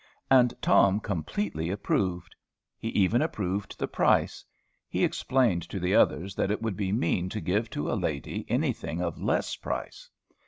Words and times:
And 0.31 0.51
Tom 0.63 0.99
completely 0.99 1.69
approved. 1.69 2.35
He 2.79 2.87
even 2.87 3.21
approved 3.21 3.77
the 3.77 3.87
price. 3.87 4.43
He 4.89 5.03
explained 5.03 5.61
to 5.69 5.79
the 5.79 5.93
others 5.93 6.33
that 6.33 6.49
it 6.49 6.59
would 6.59 6.75
be 6.75 6.91
mean 6.91 7.29
to 7.29 7.39
give 7.39 7.69
to 7.69 7.91
a 7.91 7.93
lady 7.93 8.43
any 8.49 8.73
thing 8.73 8.99
of 8.99 9.21
less 9.21 9.55
price. 9.55 10.09